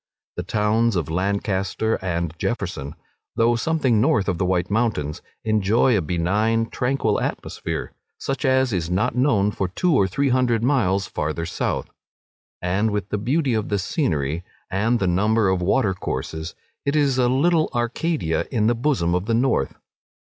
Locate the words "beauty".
13.19-13.53